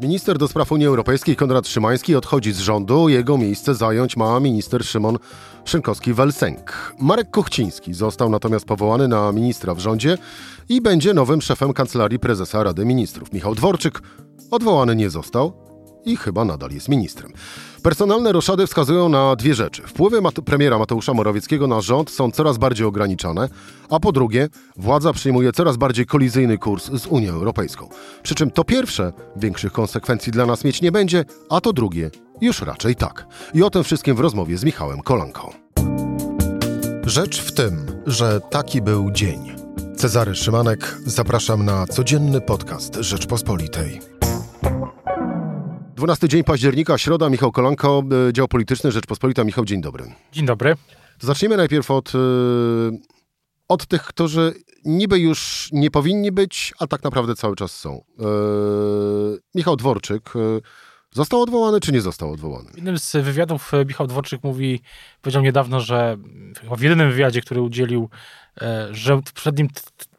[0.00, 3.08] Minister do spraw Unii Europejskiej Konrad Szymański odchodzi z rządu.
[3.08, 5.18] Jego miejsce zająć ma minister Szymon
[5.64, 6.72] Szynkowski-Welsenk.
[6.98, 10.18] Marek Kuchciński został natomiast powołany na ministra w rządzie
[10.68, 13.32] i będzie nowym szefem kancelarii prezesa Rady Ministrów.
[13.32, 14.02] Michał Dworczyk
[14.50, 15.65] odwołany nie został,
[16.06, 17.32] i chyba nadal jest ministrem.
[17.82, 19.82] Personalne roszady wskazują na dwie rzeczy.
[19.82, 23.48] Wpływy Mat premiera Mateusza Morawieckiego na rząd są coraz bardziej ograniczane,
[23.90, 27.88] a po drugie, władza przyjmuje coraz bardziej kolizyjny kurs z Unią Europejską.
[28.22, 32.62] Przy czym to pierwsze większych konsekwencji dla nas mieć nie będzie, a to drugie już
[32.62, 33.26] raczej tak.
[33.54, 35.52] I o tym wszystkim w rozmowie z Michałem Kolanką.
[37.06, 39.52] Rzecz w tym, że taki był dzień.
[39.96, 44.15] Cezary Szymanek, zapraszam na codzienny podcast Rzeczpospolitej.
[46.06, 49.44] 12 dzień października, środa, Michał Kolanko, e, dział polityczny Rzeczpospolita.
[49.44, 50.04] Michał, dzień dobry.
[50.32, 50.74] Dzień dobry.
[51.18, 52.18] To zacznijmy najpierw od, e,
[53.68, 58.04] od tych, którzy niby już nie powinni być, a tak naprawdę cały czas są.
[58.18, 58.24] E,
[59.54, 60.32] Michał Dworczyk
[61.16, 62.70] został odwołany, czy nie został odwołany?
[62.70, 64.80] W jednym z wywiadów Michał Dworczyk mówi,
[65.22, 66.16] powiedział niedawno, że
[66.76, 68.08] w jedynym wywiadzie, który udzielił,
[68.90, 69.68] że przed nim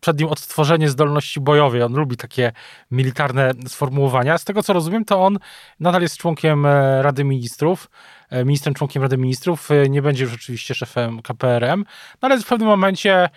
[0.07, 1.83] przed nim odtworzenie zdolności bojowej.
[1.83, 2.51] On lubi takie
[2.91, 4.37] militarne sformułowania.
[4.37, 5.39] Z tego co rozumiem, to on
[5.79, 10.33] nadal jest członkiem e, Rady Ministrów, e, ministrem członkiem Rady Ministrów, e, nie będzie już
[10.33, 11.85] oczywiście szefem KPRM,
[12.21, 13.29] no ale w pewnym momencie,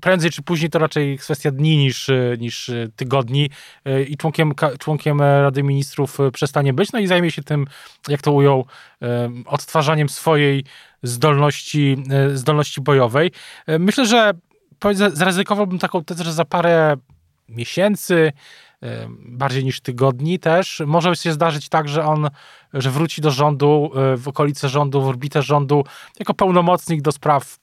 [0.00, 3.50] prędzej czy później, to raczej kwestia dni niż, niż tygodni
[4.08, 7.66] i członkiem, członkiem Rady Ministrów przestanie być, no i zajmie się tym,
[8.08, 8.66] jak to ujął,
[9.46, 10.64] odtwarzaniem swojej
[11.02, 11.96] zdolności,
[12.34, 13.30] zdolności bojowej.
[13.78, 14.32] Myślę, że
[15.12, 16.96] zaryzykowałbym taką tezę, że za parę
[17.48, 18.32] miesięcy,
[19.18, 22.30] bardziej niż tygodni też, może się zdarzyć tak, że on,
[22.74, 25.84] że wróci do rządu, e, w okolice rządu, w orbitę rządu,
[26.18, 27.58] jako pełnomocnik do spraw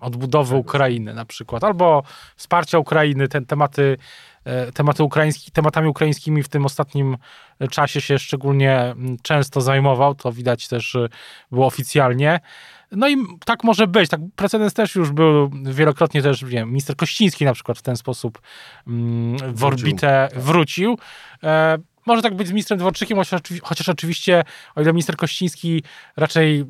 [0.00, 2.02] odbudowy Ukrainy na przykład, albo
[2.36, 3.96] wsparcia Ukrainy, te tematy,
[4.44, 7.16] e, tematy ukraiński, tematami ukraińskimi w tym ostatnim
[7.70, 11.08] czasie się szczególnie często zajmował, to widać też e,
[11.50, 12.40] było oficjalnie.
[12.92, 14.10] No i tak może być.
[14.10, 17.96] Tak, precedens też już był wielokrotnie też, nie wiem, minister Kościński na przykład w ten
[17.96, 18.40] sposób
[18.86, 20.98] mm, w orbitę wrócił.
[21.42, 23.18] E, może tak być z ministrem Dworczykiem,
[23.62, 24.44] chociaż oczywiście,
[24.74, 25.82] o ile minister Kościński
[26.16, 26.64] raczej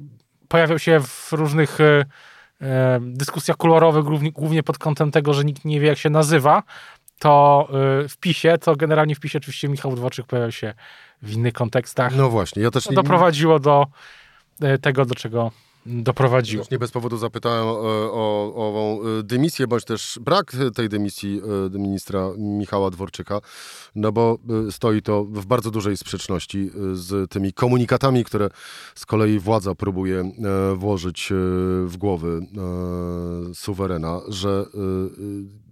[0.49, 2.05] pojawiał się w różnych e,
[2.61, 6.63] e dyskusjach kolorowych, głównie, pod kątem tego, że nikt nie wie, jak się nazywa,
[7.19, 7.69] to
[8.05, 10.75] e, w PiSie, to generalnie w PiSie oczywiście Michał Dworczyk pojawiał się
[11.23, 12.17] w innych kontekstach.
[12.17, 12.85] No właśnie, ja też...
[12.85, 13.87] To doprowadziło do
[14.61, 15.51] e, tego, do czego
[15.87, 16.65] doprowadziło.
[16.71, 21.41] Nie bez powodu zapytałem o, o, o ową e, dymisję, bądź też brak tej dymisji
[21.75, 23.41] e, ministra Michała Dworczyka,
[23.95, 24.39] no bo
[24.69, 28.49] e, stoi to w bardzo dużej sprzeczności z tymi komunikatami, które
[28.95, 30.33] z kolei władza próbuje
[30.77, 31.29] włożyć
[31.87, 32.41] w głowy
[33.55, 34.67] suwerena, że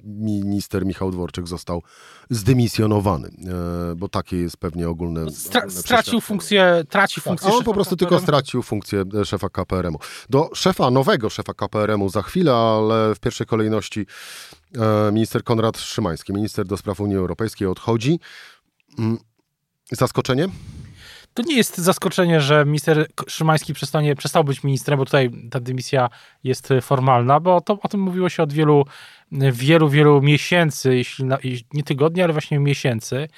[0.04, 1.82] minister Michał Dworczyk został
[2.30, 5.24] zdymisjonowany, e, bo takie jest pewnie ogólne.
[5.24, 7.50] No, stra stracił funkcję, traci tak, funkcję.
[7.50, 9.98] A on po prostu tylko stracił funkcję e, szefa KPRM-u.
[10.30, 14.06] Do szefa, nowego szefa KPRM-u za chwilę, ale w pierwszej kolejności
[14.76, 18.20] e, minister Konrad Szymański, minister do spraw Unii Europejskiej odchodzi.
[18.98, 19.18] Mm,
[19.92, 20.48] zaskoczenie?
[21.34, 26.08] To nie jest zaskoczenie, że minister Szymański przestanie, przestał być ministrem, bo tutaj ta dymisja
[26.44, 28.84] jest formalna, bo to, o tym mówiło się od wielu
[29.32, 31.38] wielu, wielu miesięcy, jeśli na,
[31.72, 33.28] nie tygodni, ale właśnie miesięcy.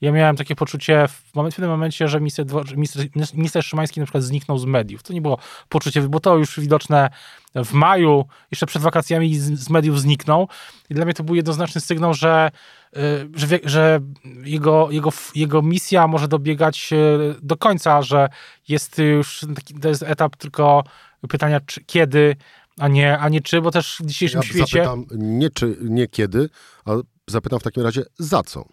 [0.00, 2.46] Ja miałem takie poczucie w, pewnym momencie, że minister,
[2.76, 5.02] minister, minister Szymański na przykład zniknął z mediów.
[5.02, 7.10] To nie było poczucie, bo to już widoczne
[7.54, 10.48] w maju, jeszcze przed wakacjami z, z mediów zniknął.
[10.90, 12.50] I dla mnie to był jednoznaczny sygnał, że,
[12.96, 13.00] y,
[13.34, 14.00] że, że
[14.44, 16.96] jego, jego, jego misja może dobiegać y,
[17.42, 18.28] do końca, że
[18.68, 20.84] jest już taki, to jest etap tylko
[21.28, 22.36] pytania, czy, kiedy
[22.78, 24.84] a nie, a nie czy, bo też w dzisiejszym ja świecie...
[24.84, 26.48] Zapytam nie czy, nie kiedy,
[26.84, 26.90] a
[27.28, 28.64] zapytam w takim razie za co?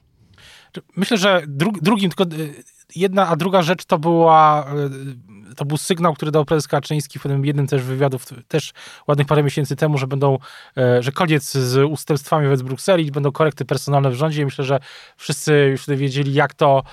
[0.95, 2.63] Myślę, że dru, drugim, tylko y,
[2.95, 7.45] jedna, a druga rzecz to była y, to był sygnał, który dał prezes Kaczyński w
[7.45, 8.73] jednym też wywiadów, też
[9.07, 10.37] ładnych parę miesięcy temu, że będą,
[10.77, 14.45] e, że koniec z ustępstwami wobec Brukseli, będą korekty personalne w rządzie.
[14.45, 14.79] Myślę, że
[15.17, 16.83] wszyscy już wtedy wiedzieli, jak to,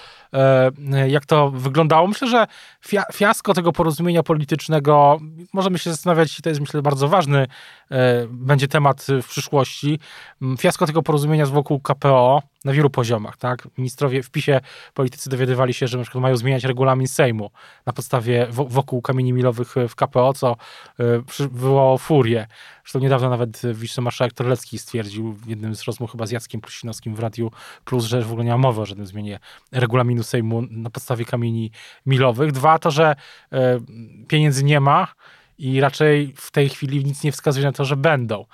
[1.09, 2.09] jak to wyglądało.
[2.09, 2.47] Myślę, że
[3.13, 5.21] fiasko tego porozumienia politycznego,
[5.53, 7.47] możemy się zastanawiać, i to jest myślę bardzo ważny,
[7.91, 9.99] e, będzie temat w przyszłości,
[10.59, 13.69] fiasko tego porozumienia z wokół KPO na wielu poziomach, tak?
[13.79, 14.61] Ministrowie w PiSie,
[14.95, 17.51] politycy dowiadywali się, że na przykład mają zmieniać regulamin Sejmu
[17.87, 20.57] na podstawie wokół kamieni milowych w KPO, co
[21.39, 22.47] wywołało furię.
[22.87, 27.19] Zresztą niedawno nawet wicemarszałek Torlecki stwierdził w jednym z rozmów chyba z Jackiem Prusinowskim w
[27.19, 27.51] Radiu
[27.85, 29.39] Plus, że w ogóle nie ma mowy o żadnym zmianie
[29.73, 31.71] regulaminu Sejmu na podstawie kamieni
[32.07, 32.53] milowych.
[32.53, 33.17] Dwa, to, że
[34.29, 35.09] pieniędzy nie ma
[35.59, 38.45] i raczej w tej chwili nic nie wskazuje na to, że będą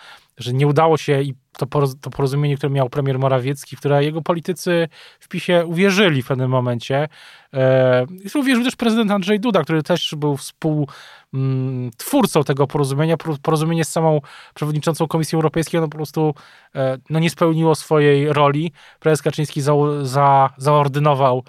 [0.43, 1.67] że nie udało się i to,
[2.11, 4.89] porozumienie, które miał premier Morawiecki, które jego politycy
[5.21, 7.09] w PiSie uwierzyli w pewnym momencie.
[7.55, 13.17] E, uwierzył też prezydent Andrzej Duda, który też był współtwórcą mm, tego porozumienia.
[13.43, 14.21] Porozumienie z samą
[14.55, 16.35] przewodniczącą Komisji Europejskiej, ono po prostu
[16.75, 18.73] e, no, nie spełniło swojej roli.
[19.01, 19.73] Prezes Kaczyński za,
[20.03, 21.45] za, zaordynował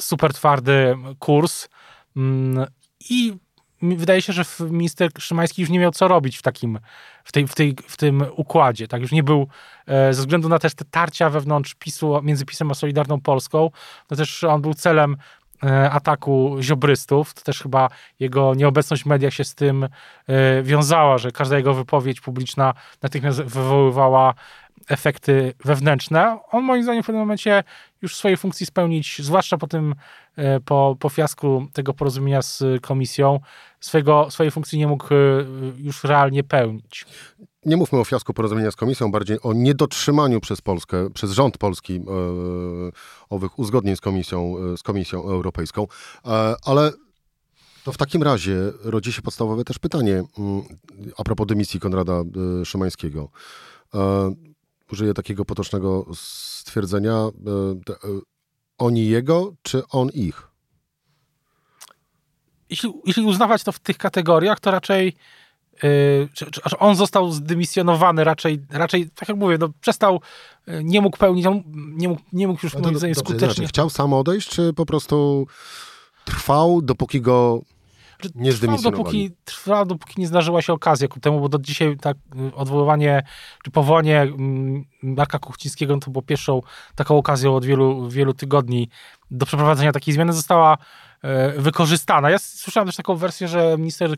[0.00, 1.68] super twardy kurs
[2.16, 2.66] mm,
[3.10, 3.36] i
[3.82, 6.78] wydaje się, że minister Szymański już nie miał co robić w takim,
[7.24, 8.88] w, tej, w, tej, w tym układzie.
[8.88, 9.48] Tak, już nie był,
[9.86, 13.70] e, ze względu na też te tarcia wewnątrz PiSu, między PiSem a Solidarną Polską,
[14.10, 15.16] no też on był celem
[15.62, 17.34] e, ataku ziobrystów.
[17.34, 17.88] To też chyba
[18.20, 23.42] jego nieobecność w mediach się z tym e, wiązała, że każda jego wypowiedź publiczna natychmiast
[23.42, 24.34] wywoływała
[24.88, 26.38] efekty wewnętrzne.
[26.50, 27.64] On moim zdaniem w pewnym momencie
[28.02, 29.94] już swojej funkcji spełnić, zwłaszcza po tym,
[30.36, 33.40] e, po, po fiasku tego porozumienia z komisją,
[33.80, 35.16] swojego, swojej funkcji nie mógł e,
[35.78, 37.06] już realnie pełnić.
[37.66, 41.96] Nie mówmy o fiasku porozumienia z komisją, bardziej o niedotrzymaniu przez Polskę, przez rząd polski
[41.96, 42.00] e,
[43.30, 45.86] owych uzgodnień z komisją, z komisją europejską.
[46.64, 46.92] Ale
[47.84, 50.62] to w takim razie rodzi się podstawowe też pytanie mm,
[51.16, 52.22] a propos dymisji Konrada
[52.64, 53.28] Szymańskiego
[54.92, 57.30] użyję takiego potocznego stwierdzenia, e,
[57.92, 58.20] e,
[58.78, 60.48] oni jego, czy on ich?
[62.70, 65.16] Jeśli, jeśli uznawać to w tych kategoriach, to raczej
[65.82, 66.28] Yy,
[66.78, 70.20] on został zdymisjonowany raczej, raczej tak jak mówię, no, przestał,
[70.82, 73.54] nie mógł pełnić, nie mógł, nie mógł już no moim zdaniem skutecznie.
[73.54, 75.46] Znaczy, chciał sam odejść, czy po prostu
[76.24, 77.62] trwał, dopóki go
[78.34, 82.16] nie trwał dopóki, trwa, dopóki nie zdarzyła się okazja ku temu, bo do dzisiaj tak
[82.54, 83.22] odwoływanie,
[83.64, 86.60] czy powołanie mm, Marka Kuchcińskiego no to było pierwszą
[86.94, 88.88] taką okazją od wielu, wielu tygodni
[89.30, 90.78] do przeprowadzenia takiej zmiany została
[91.22, 92.30] e, wykorzystana.
[92.30, 94.16] Ja słyszałem też taką wersję, że minister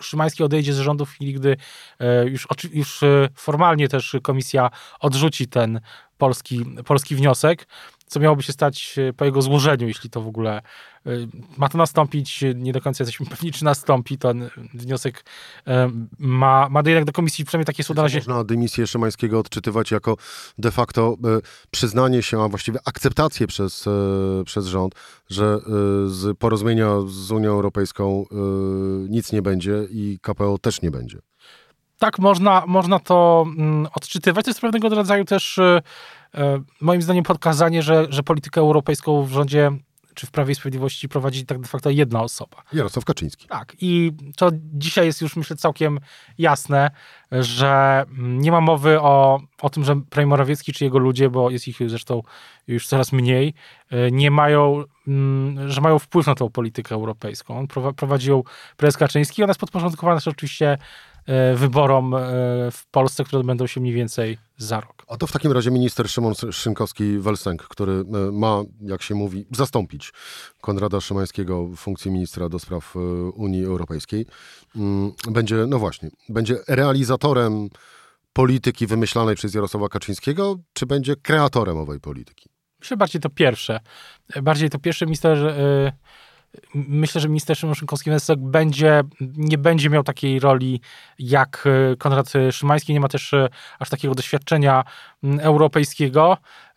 [0.00, 1.56] Szymański odejdzie z rządu w chwili, gdy
[1.98, 5.80] e, już, już e, formalnie też komisja odrzuci ten
[6.18, 7.66] polski, polski wniosek
[8.12, 10.62] co miałoby się stać e, po jego złożeniu, jeśli to w ogóle
[11.06, 11.10] e,
[11.56, 12.44] ma to nastąpić.
[12.54, 14.18] Nie do końca jesteśmy pewni, czy nastąpi.
[14.18, 15.24] Ten wniosek
[15.66, 18.18] e, ma, ma jednak do komisji przynajmniej takie są na razie.
[18.18, 20.16] Można dymisję Szymańskiego odczytywać jako
[20.58, 21.16] de facto
[21.70, 23.88] przyznanie się, a właściwie akceptację przez,
[24.46, 24.94] przez rząd,
[25.30, 25.58] że
[26.06, 28.24] z porozumienia z Unią Europejską
[29.08, 31.31] nic nie będzie i KPO też nie będzie
[32.02, 34.44] tak można, można to mm, odczytywać.
[34.44, 35.60] To jest pewnego rodzaju też
[36.34, 39.70] E, moim zdaniem pokazanie, że, że politykę europejską w rządzie
[40.14, 42.62] czy w Prawie i Sprawiedliwości prowadzi tak de facto jedna osoba.
[42.72, 43.48] Jarosław Kaczyński.
[43.48, 43.76] Tak.
[43.80, 46.00] I to dzisiaj jest już, myślę, całkiem
[46.38, 46.90] jasne,
[47.30, 51.68] że nie ma mowy o, o tym, że premier Morawiecki czy jego ludzie, bo jest
[51.68, 52.22] ich zresztą
[52.66, 53.54] już coraz mniej,
[53.90, 57.58] e, nie mają, mm, że mają wpływ na tą politykę europejską.
[57.58, 57.66] On
[57.96, 58.44] prowadził
[58.76, 59.42] prezes Kaczyński.
[59.42, 60.78] Ona jest podporządkowana też oczywiście
[61.54, 62.18] wyborom e,
[62.70, 65.04] w Polsce, które odbędą się mniej więcej za rok.
[65.08, 70.12] A to w takim razie minister Szymon Szynkowski-Welsenk, który e, ma, jak się mówi, zastąpić
[70.60, 72.94] Konrada Szymańskiego w funkcji ministra do spraw
[73.34, 74.26] Unii Europejskiej,
[74.76, 77.68] mm, będzie, no właśnie, będzie realizatorem
[78.32, 82.50] polityki wymyślanej przez Jarosława Kaczyńskiego, czy będzie kreatorem owej polityki?
[82.80, 83.80] Myślę bardziej to pierwsze.
[84.42, 85.54] Bardziej to pierwsze minister
[86.74, 90.80] myślę, że minister Szymon Szynkowski-Węsek będzie, nie będzie miał takiej roli
[91.18, 94.84] jak e, Konrad Szymański, nie ma też e, aż takiego doświadczenia
[95.40, 96.32] europejskiego.
[96.32, 96.74] E,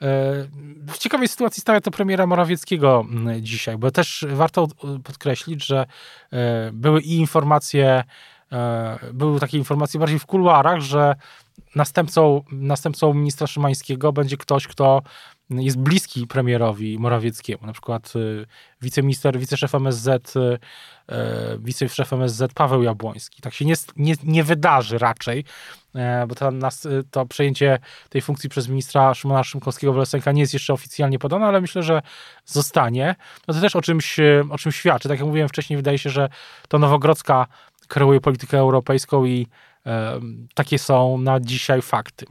[0.87, 3.05] w ciekawej sytuacji stawia to premiera Morawieckiego
[3.41, 4.67] dzisiaj, bo też warto
[5.03, 5.85] podkreślić, że
[6.73, 8.03] były i informacje,
[9.13, 11.15] były takie informacje bardziej w kuluarach, że
[11.75, 15.01] następcą, następcą ministra Szymańskiego będzie ktoś, kto
[15.49, 18.45] jest bliski premierowi Morawieckiemu, na przykład y,
[18.81, 21.15] wiceminister, wiceszef MSZ, y, y,
[21.59, 23.41] wiceszef MSZ Paweł Jabłoński.
[23.41, 25.43] Tak się nie, nie, nie wydarzy raczej,
[26.27, 31.19] bo to, nas, to przejęcie tej funkcji przez ministra Szymona Szymkowskiego-Wlesenka nie jest jeszcze oficjalnie
[31.19, 32.01] podane, ale myślę, że
[32.45, 33.15] zostanie.
[33.47, 34.17] No to też o czymś,
[34.49, 35.09] o czymś świadczy.
[35.09, 36.29] Tak jak mówiłem wcześniej, wydaje się, że
[36.67, 37.47] to Nowogrodzka
[37.87, 39.47] kreuje politykę europejską i
[40.53, 42.25] takie są na dzisiaj fakty.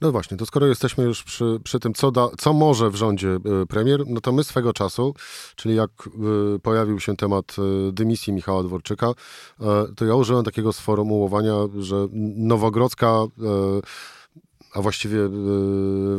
[0.00, 3.28] No właśnie, to skoro jesteśmy już przy, przy tym, co, da, co może w rządzie
[3.62, 5.14] e, premier, no to my swego czasu,
[5.56, 9.12] czyli jak e, pojawił się temat e, dymisji Michała Dworczyka,
[9.96, 13.24] to ja użyłem takiego sformułowania, że Nowogrodzka
[14.76, 15.18] a właściwie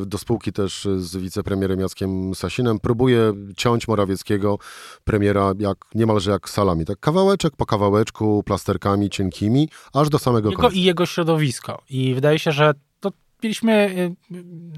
[0.05, 4.57] do spółki też z wicepremierem Jackiem Sasinem, próbuje ciąć Morawieckiego,
[5.03, 6.85] premiera, jak, niemalże jak salami.
[6.85, 10.77] Tak kawałeczek po kawałeczku, plasterkami cienkimi, aż do samego jego końca.
[10.77, 11.83] I jego środowisko.
[11.89, 13.11] I wydaje się, że to
[13.43, 13.95] mieliśmy,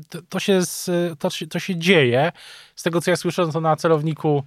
[0.10, 0.62] to, to, się,
[1.20, 2.32] to, to się dzieje.
[2.76, 4.44] Z tego, co ja słyszę, to na celowniku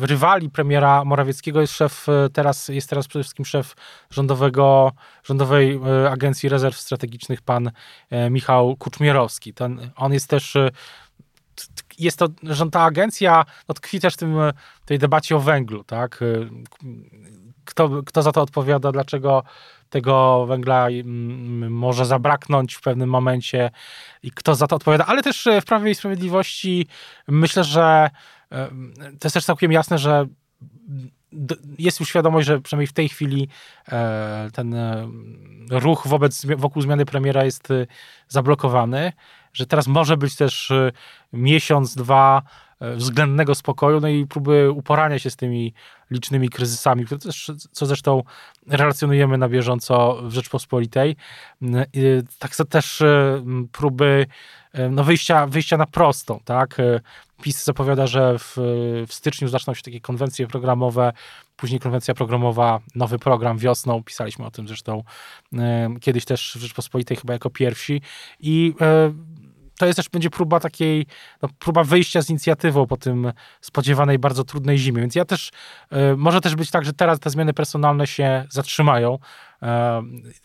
[0.00, 3.74] rywali premiera Morawieckiego jest szef, teraz, jest teraz przede wszystkim szef
[4.10, 4.92] rządowego,
[5.24, 5.80] rządowej
[6.10, 7.70] Agencji Rezerw Strategicznych, pan
[8.30, 9.54] Michał Kuczmierowski.
[9.54, 10.56] Ten, on jest też
[11.98, 14.36] jest to, że ta agencja no, tkwi też w tym,
[14.84, 16.24] tej debacie o węglu, tak?
[17.64, 19.42] Kto, kto za to odpowiada, dlaczego
[19.90, 23.70] tego węgla mm, może zabraknąć w pewnym momencie
[24.22, 26.86] i kto za to odpowiada, ale też e, w Prawie i Sprawiedliwości
[27.28, 28.10] myślę, że e,
[29.18, 30.26] to jest też całkiem jasne, że
[31.78, 33.48] jest już świadomość, że przynajmniej w tej chwili
[33.88, 34.74] e, ten
[35.70, 37.68] ruch wobec, wokół zmiany premiera jest
[38.28, 39.12] zablokowany,
[39.52, 40.72] że teraz może być też
[41.32, 42.42] miesiąc, dwa
[42.80, 45.74] E, względnego spokoju, no i próby uporania się z tymi
[46.10, 47.04] licznymi kryzysami,
[47.72, 48.22] co zresztą
[48.66, 51.16] relacjonujemy na bieżąco w Rzeczpospolitej.
[51.62, 51.86] E,
[52.38, 54.26] tak też e, próby
[54.90, 56.76] no wyjścia, wyjścia na prostą, tak?
[57.42, 58.56] PiS zapowiada, że w,
[59.06, 61.12] w styczniu zaczną się takie konwencje programowe,
[61.56, 65.02] później konwencja programowa, nowy program wiosną, pisaliśmy o tym zresztą
[66.00, 68.00] kiedyś też w Rzeczpospolitej chyba jako pierwsi
[68.40, 68.74] i
[69.78, 71.06] to jest też będzie próba takiej,
[71.42, 75.00] no, próba wyjścia z inicjatywą po tym spodziewanej bardzo trudnej zimie.
[75.00, 75.50] Więc ja też,
[76.12, 79.18] y, może też być tak, że teraz te zmiany personalne się zatrzymają, y,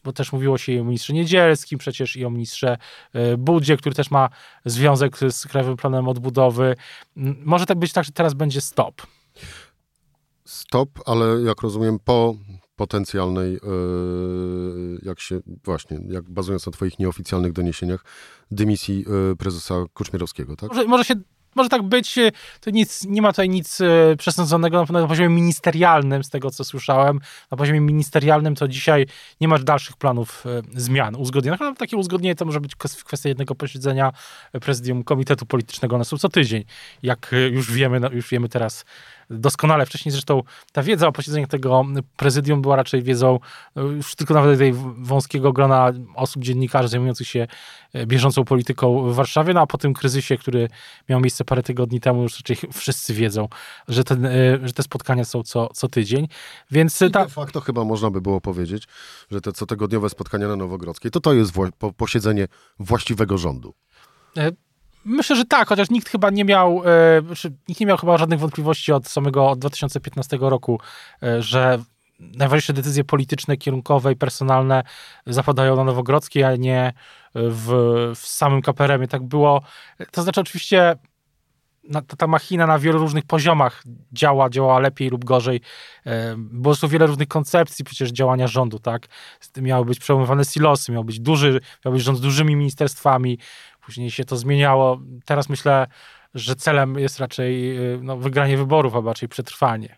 [0.04, 2.78] bo też mówiło się i o ministrze Niedzielskim przecież i o ministrze
[3.16, 4.30] y, Budzie, który też ma
[4.66, 6.76] związek z Krajowym Planem Odbudowy.
[7.46, 9.02] Może tak być tak, że teraz będzie stop.
[10.46, 12.36] Stop, ale jak rozumiem po
[12.76, 13.60] potencjalnej,
[15.04, 18.06] jak się właśnie, jak bazując na Twoich nieoficjalnych doniesieniach,
[18.52, 20.70] dymisji e, prezesa Kuczmierowskiego, tak?
[20.70, 21.16] Może, może się
[21.56, 26.24] może tak być, e, to nic, nie ma tutaj nic e, przesądzonego na, poziomie ministerialnym,
[26.24, 27.20] z tego co słyszałem.
[27.52, 29.06] Na poziomie ministerialnym to dzisiaj
[29.42, 30.44] nie masz dalszych planów
[30.76, 31.56] zmian, uzgodnień.
[31.60, 34.12] No, takie uzgodnienie to może być kwestia jednego posiedzenia
[34.62, 36.64] prezydium Komitetu Politycznego na co tydzień.
[37.04, 38.86] Jak już wiemy, no, już wiemy teraz
[39.32, 40.12] doskonale wcześniej.
[40.12, 41.86] Zresztą ta wiedza o posiedzeniach tego
[42.18, 43.40] prezydium była raczej wiedzą
[43.76, 47.48] e, już tylko nawet tej wąskiego grona osób, dziennikarzy zajmujących się
[47.94, 50.68] e, bieżącą polityką w Warszawie, no a po tym kryzysie, który
[51.10, 53.48] miał miejsce parę tygodni temu, już raczej wszyscy wiedzą,
[53.88, 54.32] że, ten, e,
[54.64, 56.28] że te spotkania są co, co tydzień.
[56.72, 57.24] Więc ta...
[57.24, 58.88] de facto chyba można by było powiedzieć,
[59.32, 61.54] że te cotygodniowe spotkania na Nowogrodzkiej, to to jest
[61.98, 62.48] posiedzenie
[62.80, 63.74] właściwego rządu.
[65.06, 67.22] Myślę, że tak, chociaż nikt chyba nie miał, e,
[67.68, 70.80] nikt nie miał chyba żadnych wątpliwości od samego od 2015 roku,
[71.24, 71.80] e, że
[72.20, 74.84] najważniejsze decyzje polityczne, kierunkowe i personalne
[75.26, 76.94] zapadają na Nowogrodzkiej, a nie
[77.36, 77.68] w,
[78.16, 79.08] w samym KPRM-ie.
[79.08, 79.62] Tak było.
[80.12, 80.96] To znaczy oczywiście
[81.94, 83.84] ta, ta machina na wielu różnych poziomach
[84.14, 85.62] działa, działa lepiej lub gorzej.
[86.06, 89.08] E, było są wiele różnych koncepcji przecież działania rządu, tak?
[89.58, 93.38] Miały być przełamywane silosy, miał być duży, miał być rząd z dużymi ministerstwami,
[93.82, 95.00] Później się to zmieniało.
[95.26, 95.88] Teraz myślę,
[96.34, 99.96] że celem jest raczej y, no, wygranie wyborów, a raczej przetrwanie.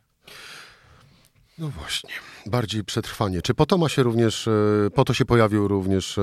[1.57, 2.09] No właśnie,
[2.45, 3.41] bardziej przetrwanie.
[3.41, 6.19] Czy po to ma się również, y, po to się pojawił również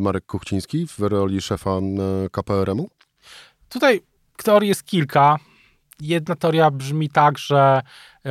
[0.00, 1.70] Marek Kuchciński w roli szefa
[2.32, 2.88] KPRM-u?
[3.68, 4.02] Tutaj
[4.42, 5.36] teorii jest kilka.
[6.00, 7.82] Jedna teoria brzmi tak, że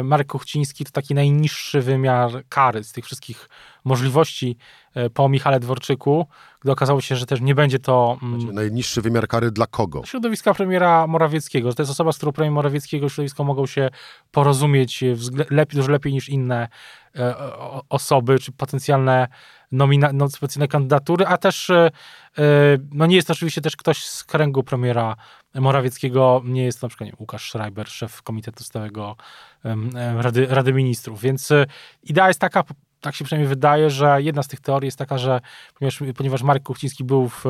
[0.03, 3.49] Marek Kuchciński to taki najniższy wymiar kary z tych wszystkich
[3.83, 4.57] możliwości
[4.93, 6.27] e, po Michale Dworczyku,
[6.61, 8.17] gdy okazało się, że też nie będzie to...
[8.23, 10.01] Mm, najniższy wymiar kary dla kogo?
[10.05, 11.69] Środowiska premiera Morawieckiego.
[11.69, 13.89] Że to jest osoba, z którą premier Morawieckiego środowisko mogą się
[14.31, 15.03] porozumieć
[15.49, 16.67] lepiej, dużo lepiej niż inne
[17.15, 17.35] e,
[17.89, 19.27] osoby, czy potencjalne
[19.71, 21.91] nomina, no, specjalne kandydatury, a też e,
[22.91, 25.15] no nie jest to oczywiście też ktoś z kręgu premiera
[25.55, 29.15] Morawieckiego, nie jest to na przykład nie, Łukasz Schreiber, szef Komitetu Stałego
[30.17, 31.49] Rady, Rady Ministrów, więc
[32.03, 32.63] idea jest taka
[33.03, 35.41] tak się przynajmniej wydaje, że jedna z tych teorii jest taka, że
[35.79, 37.43] ponieważ, ponieważ Marek Kuchciński był w,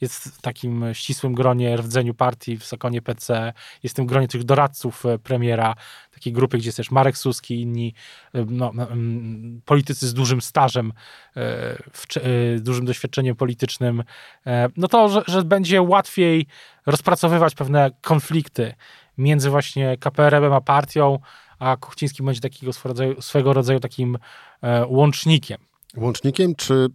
[0.00, 4.44] jest w takim ścisłym gronie rdzeniu partii w Sakonie PC, jest w tym gronie tych
[4.44, 5.74] doradców e, premiera,
[6.14, 7.94] takiej grupy, gdzie jest też Marek Suski i inni
[8.34, 8.72] e, no,
[9.64, 10.92] politycy z dużym stażem,
[11.36, 14.04] e, dużym doświadczeniem politycznym,
[14.76, 16.46] no to, że, że będzie łatwiej
[16.86, 18.74] rozpracowywać pewne konflikty
[19.18, 21.18] między właśnie KPRM a partią,
[21.62, 22.72] a Kuchciński będzie takiego
[23.20, 24.18] swego rodzaju, takim
[24.62, 25.58] e, łącznikiem.
[25.96, 26.86] Łącznikiem czy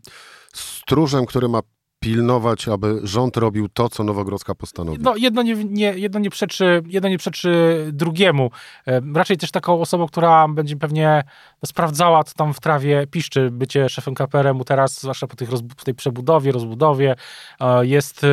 [0.53, 1.61] stróżem, który ma
[1.99, 4.97] pilnować, aby rząd robił to, co Nowogrodzka postanowi.
[5.01, 8.51] No, jedno, nie, nie, jedno, nie przeczy, jedno nie przeczy drugiemu.
[8.87, 11.23] E, raczej też taką osobą, która będzie pewnie
[11.63, 13.51] no, sprawdzała, co tam w trawie piszczy.
[13.51, 17.15] Bycie szefem KPRM-u teraz, zwłaszcza po, tych po tej przebudowie, rozbudowie,
[17.59, 18.27] e, jest e,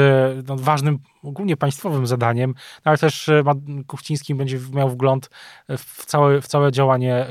[0.49, 2.55] no, ważnym ogólnie państwowym zadaniem,
[2.85, 3.31] no, ale też
[3.87, 5.31] Kuchciński będzie miał wgląd
[5.69, 7.27] w całe, w całe działanie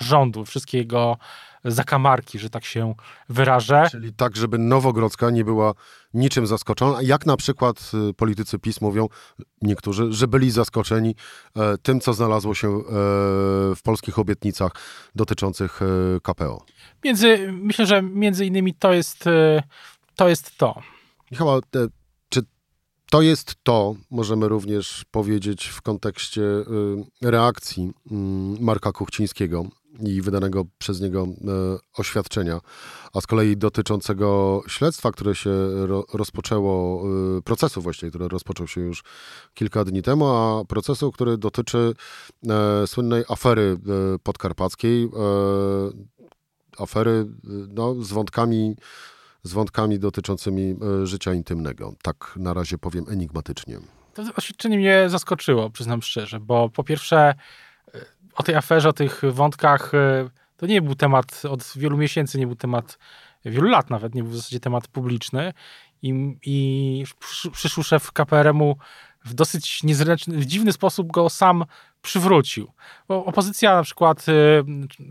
[0.00, 1.16] rządu, wszystkie jego
[1.64, 2.94] zakamarki, że tak się
[3.28, 3.86] wyrażę.
[3.90, 5.74] Czyli tak, żeby Nowogrodzka nie była
[6.14, 9.08] niczym zaskoczona, jak na przykład y, politycy PiS mówią,
[9.62, 11.14] niektórzy, że byli zaskoczeni
[11.56, 12.82] e, tym, co znalazło się e,
[13.74, 14.72] w polskich obietnicach
[15.14, 15.86] dotyczących e,
[16.22, 16.64] KPO.
[17.04, 19.24] Między, myślę, że między innymi to jest
[20.16, 20.28] to.
[20.28, 20.82] Jest to.
[21.30, 21.60] Michała,
[22.28, 22.42] czy
[23.10, 26.64] to jest to, możemy również powiedzieć w kontekście y,
[27.22, 29.64] reakcji mm, Marka Kuchcińskiego
[29.98, 31.28] i wydanego przez niego e,
[31.96, 32.60] oświadczenia,
[33.14, 35.50] a z kolei dotyczącego śledztwa, które się
[35.86, 37.02] ro, rozpoczęło,
[37.38, 39.02] y, procesu właściwie, który rozpoczął się już
[39.54, 41.94] kilka dni temu, a procesu, który dotyczy
[42.48, 43.76] e, słynnej afery
[44.14, 45.08] e, podkarpackiej,
[46.78, 47.26] afery
[47.68, 48.76] no, z wątkami
[49.42, 51.94] z wątkami dotyczącymi życia intymnego.
[52.02, 53.78] Tak na razie powiem enigmatycznie.
[54.14, 57.34] To oświadczenie mnie zaskoczyło, przyznam szczerze, bo po pierwsze
[58.34, 62.46] o tej aferze, o tych wątkach, e, to nie był temat od wielu miesięcy, nie
[62.46, 62.98] był temat
[63.44, 65.52] wielu lat nawet, nie był w zasadzie temat publiczny.
[66.02, 67.04] I, i
[67.52, 68.76] przyszły szef KPRM-u
[69.24, 71.64] w dosyć niezręczny, w dziwny sposób go sam
[72.02, 72.72] przywrócił.
[73.08, 74.64] Bo opozycja na przykład, y,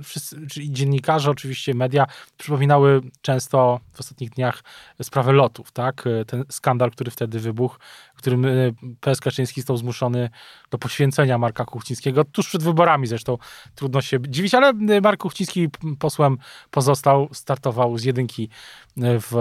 [0.03, 2.05] wszyscy, czyli dziennikarze, oczywiście media,
[2.37, 4.63] przypominały często w ostatnich dniach
[5.01, 6.07] sprawę lotów, tak?
[6.07, 7.77] Y, ten skandal, który wtedy wybuchł,
[8.19, 10.29] którym y, PS Kaczyński został zmuszony
[10.71, 13.37] do poświęcenia Marka Kuchcińskiego, tuż przed wyborami zresztą,
[13.75, 16.37] trudno się dziwić, ale Mark Kuchciński posłem
[16.71, 18.49] pozostał, startował z jedynki
[18.97, 19.31] w,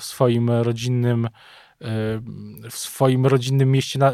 [0.00, 1.28] w swoim rodzinnym
[2.70, 4.12] w swoim rodzinnym mieście na,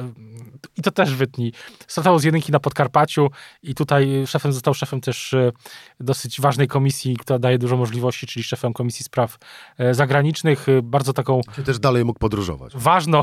[0.76, 1.52] i to też wytnij.
[1.86, 3.30] Startował z jedynki na Podkarpaciu
[3.62, 5.52] i tutaj szefem został szefem też e,
[6.00, 9.38] dosyć ważnej komisji, która daje dużo możliwości, czyli szefem Komisji Spraw
[9.78, 10.68] e, Zagranicznych.
[10.68, 11.40] E, bardzo taką...
[11.54, 12.72] Czy też dalej mógł podróżować.
[12.76, 13.22] Ważną,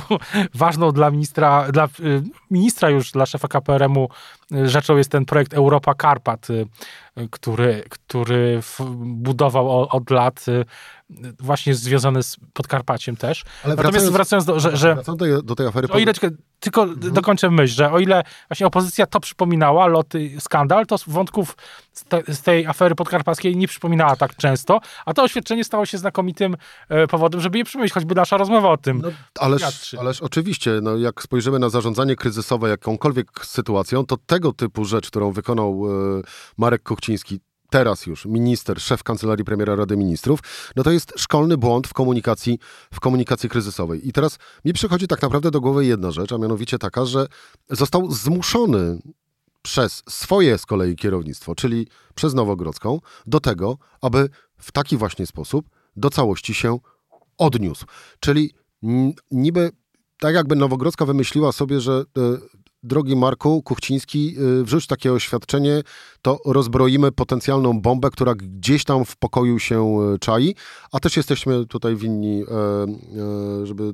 [0.53, 1.87] ważną dla ministra, dla
[2.51, 4.09] ministra już, dla szefa KPRM-u
[4.63, 6.47] rzeczą jest ten projekt Europa Karpat,
[7.31, 8.61] który, który
[9.05, 10.45] budował od lat
[11.39, 13.43] właśnie związane z Podkarpaciem też.
[13.63, 14.77] Ale Natomiast wracając, do, że...
[14.77, 15.87] że wracając do, do tej afery...
[15.87, 16.13] O ile,
[16.59, 17.13] tylko mhm.
[17.13, 21.57] dokończę myśl, że o ile właśnie opozycja to przypominała, loty, skandal, to wątków
[21.93, 25.97] z, te, z, tej afery podkarpackiej nie przypominała tak często, a to oświadczenie stało się
[25.97, 26.55] znakomitym
[26.89, 29.01] e, powodem, żeby je przypomnieć, choćby nasza rozmowa o tym.
[29.03, 34.85] No, ależ, ależ oczywiście, no, jak spojrzymy na zarządzanie kryzysowe jakąkolwiek sytuacją, to tego typu
[34.85, 35.83] rzecz, którą wykonał
[36.19, 36.21] e,
[36.57, 37.39] Marek Kuchciński,
[37.71, 40.39] teraz już minister, szef Kancelarii Premiera Rady Ministrów,
[40.75, 42.59] no to jest szkolny błąd w komunikacji,
[42.93, 44.07] w komunikacji kryzysowej.
[44.07, 47.27] I teraz mi przychodzi tak naprawdę do głowy jedna rzecz, a mianowicie taka, że
[47.69, 48.99] został zmuszony
[49.61, 55.69] przez swoje z kolei kierownictwo, czyli przez Nowogrodzką, do tego, aby w taki właśnie sposób
[55.95, 56.79] do całości się
[57.37, 57.85] odniósł.
[58.19, 58.53] Czyli
[59.31, 59.71] niby
[60.19, 62.21] tak jakby Nowogrodzka wymyśliła sobie, że e,
[62.83, 65.81] drogi Marku Kuchciński, y, wrzuć takie oświadczenie,
[66.21, 70.55] to rozbroimy potencjalną bombę, która gdzieś tam w pokoju się y, czai,
[70.91, 73.93] a też jesteśmy tutaj winni, e, e, żeby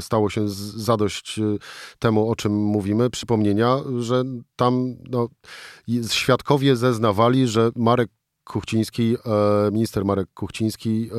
[0.00, 1.58] stało się zadość y,
[1.98, 4.24] temu, o czym mówimy, przypomnienia, że
[4.56, 5.28] tam no,
[6.10, 8.10] świadkowie zeznawali, że Marek
[8.44, 11.10] Kuchciński, e, minister Marek Kuchciński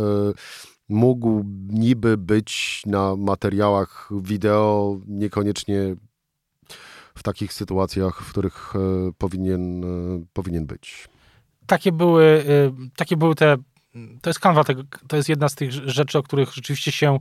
[0.90, 5.96] mógł niby być na materiałach wideo, niekoniecznie
[7.16, 8.80] w takich sytuacjach, w których e,
[9.18, 9.88] powinien, e,
[10.34, 11.08] powinien być.
[11.68, 13.58] Takie były, e, takie były te
[14.22, 14.64] to jest kanwa,
[15.08, 17.20] to jest jedna z tych rzeczy, o których rzeczywiście się,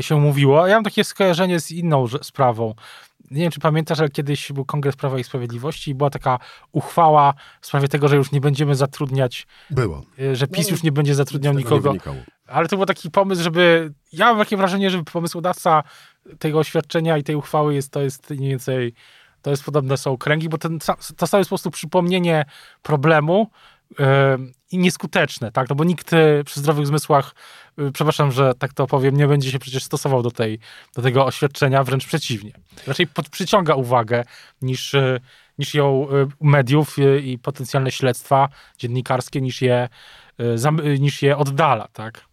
[0.00, 0.66] się mówiło.
[0.66, 2.74] Ja mam takie skojarzenie z inną sprawą.
[3.30, 6.38] Nie wiem, czy pamiętasz, ale kiedyś był Kongres Prawa i Sprawiedliwości i była taka
[6.72, 9.46] uchwała w sprawie tego, że już nie będziemy zatrudniać.
[9.70, 10.02] Było.
[10.32, 11.94] Że PiS no, już nie będzie zatrudniał nikogo.
[12.46, 13.92] Ale to był taki pomysł, żeby.
[14.12, 15.82] Ja mam takie wrażenie, że pomysłodawca
[16.38, 18.94] tego oświadczenia i tej uchwały jest, to jest mniej więcej
[19.42, 20.78] to jest podobne są kręgi, bo ten,
[21.16, 22.44] to samo jest po prostu przypomnienie
[22.82, 23.50] problemu
[23.90, 24.06] yy,
[24.72, 25.68] i nieskuteczne, tak?
[25.68, 27.34] No bo nikt yy, przy zdrowych zmysłach,
[27.76, 30.58] yy, przepraszam, że tak to powiem, nie będzie się przecież stosował do, tej,
[30.96, 32.52] do tego oświadczenia, wręcz przeciwnie.
[32.86, 34.24] Raczej pod, przyciąga uwagę
[34.62, 34.96] niż,
[35.58, 36.06] niż ją
[36.40, 38.48] mediów i potencjalne śledztwa
[38.78, 39.88] dziennikarskie, niż je,
[40.98, 42.30] niż je oddala, tak?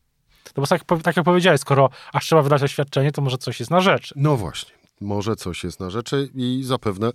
[0.58, 3.72] No bo tak, tak jak powiedziałeś, skoro aż trzeba wydać oświadczenie, to może coś jest
[3.72, 4.14] na rzeczy.
[4.18, 7.12] No właśnie może coś jest na rzeczy i zapewne,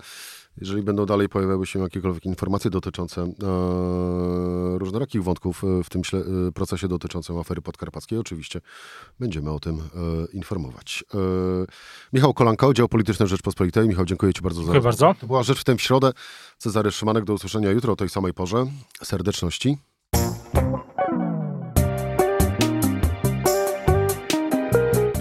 [0.61, 6.03] jeżeli będą dalej pojawiały się jakiekolwiek informacje dotyczące e, różnorakich wątków w tym
[6.49, 8.61] e, procesie dotyczącym afery podkarpackiej, oczywiście
[9.21, 9.81] będziemy o tym e,
[10.33, 11.05] informować.
[11.15, 11.19] E,
[12.13, 13.89] Michał Kolanko, Oddział Polityczny Rzeczpospolitej.
[13.89, 15.15] Michał, dziękuję Ci bardzo dziękuję za bardzo.
[15.21, 16.13] To była Rzecz w tym w środę.
[16.59, 18.67] Cezary Szymanek, do usłyszenia jutro o tej samej porze.
[19.03, 19.79] Serdeczności.